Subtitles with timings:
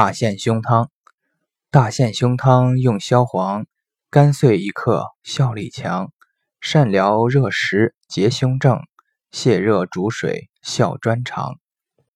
[0.00, 0.90] 大陷胸汤，
[1.72, 3.66] 大陷胸汤用消黄，
[4.10, 6.12] 干碎一克效力强，
[6.60, 8.78] 善疗热实结胸症，
[9.32, 11.58] 泻热逐水效专长。